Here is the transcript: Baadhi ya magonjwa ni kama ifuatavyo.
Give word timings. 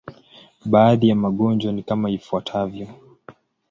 Baadhi 0.65 1.09
ya 1.09 1.15
magonjwa 1.15 1.71
ni 1.73 1.83
kama 1.83 2.09
ifuatavyo. 2.09 2.87